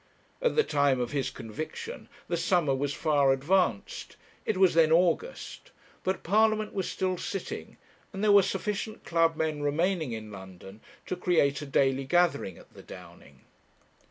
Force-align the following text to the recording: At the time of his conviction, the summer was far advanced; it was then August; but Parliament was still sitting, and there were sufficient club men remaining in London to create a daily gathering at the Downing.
At 0.41 0.55
the 0.55 0.63
time 0.63 0.99
of 0.99 1.11
his 1.11 1.29
conviction, 1.29 2.09
the 2.27 2.35
summer 2.35 2.73
was 2.73 2.91
far 2.91 3.31
advanced; 3.31 4.15
it 4.47 4.57
was 4.57 4.73
then 4.73 4.91
August; 4.91 5.69
but 6.03 6.23
Parliament 6.23 6.73
was 6.73 6.89
still 6.89 7.19
sitting, 7.19 7.77
and 8.11 8.23
there 8.23 8.31
were 8.31 8.41
sufficient 8.41 9.03
club 9.03 9.35
men 9.35 9.61
remaining 9.61 10.11
in 10.11 10.31
London 10.31 10.81
to 11.05 11.15
create 11.15 11.61
a 11.61 11.67
daily 11.67 12.05
gathering 12.05 12.57
at 12.57 12.73
the 12.73 12.81
Downing. 12.81 13.41